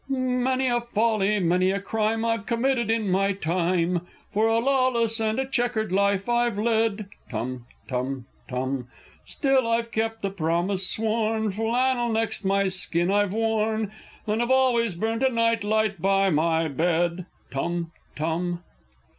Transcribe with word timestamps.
Many 0.09 0.65
a 0.67 0.81
folly, 0.81 1.39
many 1.39 1.69
a 1.69 1.79
crime 1.79 2.25
I've 2.25 2.47
committed 2.47 2.89
in 2.89 3.11
my 3.11 3.33
time, 3.33 4.07
For 4.33 4.47
a 4.47 4.57
lawless 4.57 5.19
and 5.19 5.37
a 5.37 5.45
chequered 5.45 5.91
life 5.91 6.27
I've 6.27 6.57
led! 6.57 7.05
(Tum 7.29 7.67
tum 7.87 8.25
tum.) 8.49 8.87
Still 9.25 9.67
I've 9.67 9.91
kept 9.91 10.23
the 10.23 10.31
promise 10.31 10.87
sworn 10.89 11.51
flannel 11.51 12.09
next 12.11 12.43
my 12.43 12.67
skin 12.67 13.11
I've 13.11 13.33
worn, 13.33 13.91
And 14.25 14.41
I've 14.41 14.49
always 14.49 14.95
burnt 14.95 15.21
a 15.21 15.29
night 15.29 15.63
light 15.63 16.01
by 16.01 16.31
my 16.31 16.67
bed! 16.67 17.27
(Tum 17.51 17.91
tum!) 18.15 18.63